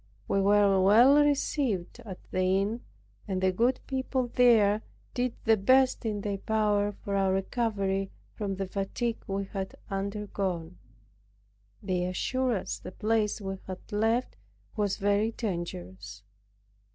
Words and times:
We 0.27 0.41
were 0.41 0.81
well 0.81 1.23
received 1.23 1.99
at 1.99 2.17
the 2.31 2.39
inn; 2.39 2.81
and 3.27 3.39
the 3.39 3.51
good 3.51 3.81
people 3.85 4.29
there 4.33 4.81
did 5.13 5.35
the 5.45 5.57
best 5.57 6.07
in 6.07 6.21
their 6.21 6.39
power 6.39 6.91
for 6.91 7.15
our 7.15 7.31
recovery 7.31 8.09
from 8.33 8.55
the 8.55 8.65
fatigue 8.65 9.23
we 9.27 9.43
had 9.45 9.75
undergone. 9.91 10.79
They 11.83 12.05
assured 12.07 12.57
us 12.63 12.79
the 12.79 12.91
place 12.91 13.39
we 13.41 13.57
had 13.67 13.91
left 13.91 14.37
was 14.75 14.97
very 14.97 15.33
dangerous. 15.33 16.23